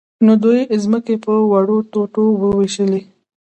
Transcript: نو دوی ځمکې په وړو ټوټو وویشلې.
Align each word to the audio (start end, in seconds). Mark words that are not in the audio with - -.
نو 0.25 0.33
دوی 0.43 0.59
ځمکې 0.83 1.15
په 1.25 1.33
وړو 1.51 1.77
ټوټو 1.91 2.23
وویشلې. 2.41 3.01